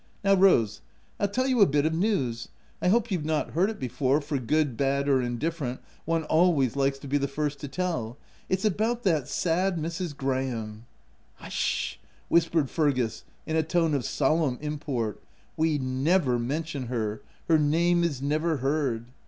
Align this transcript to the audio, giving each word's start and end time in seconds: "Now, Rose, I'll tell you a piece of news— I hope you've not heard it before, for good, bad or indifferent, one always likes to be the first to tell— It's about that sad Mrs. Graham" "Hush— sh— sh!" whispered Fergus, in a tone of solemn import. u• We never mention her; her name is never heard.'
"Now, 0.23 0.33
Rose, 0.33 0.81
I'll 1.19 1.27
tell 1.27 1.45
you 1.45 1.61
a 1.61 1.67
piece 1.67 1.85
of 1.85 1.93
news— 1.93 2.47
I 2.81 2.87
hope 2.87 3.11
you've 3.11 3.23
not 3.23 3.51
heard 3.51 3.69
it 3.69 3.79
before, 3.79 4.19
for 4.19 4.39
good, 4.39 4.75
bad 4.75 5.07
or 5.07 5.21
indifferent, 5.21 5.79
one 6.05 6.23
always 6.23 6.75
likes 6.75 6.97
to 6.97 7.07
be 7.07 7.19
the 7.19 7.27
first 7.27 7.59
to 7.59 7.67
tell— 7.67 8.17
It's 8.49 8.65
about 8.65 9.03
that 9.03 9.27
sad 9.27 9.77
Mrs. 9.77 10.17
Graham" 10.17 10.87
"Hush— 11.35 11.51
sh— 11.51 11.53
sh!" 11.53 11.97
whispered 12.29 12.71
Fergus, 12.71 13.25
in 13.45 13.55
a 13.55 13.61
tone 13.61 13.93
of 13.93 14.03
solemn 14.03 14.57
import. 14.59 15.17
u• 15.19 15.21
We 15.55 15.77
never 15.77 16.39
mention 16.39 16.87
her; 16.87 17.21
her 17.47 17.59
name 17.59 18.03
is 18.03 18.23
never 18.23 18.57
heard.' 18.57 19.05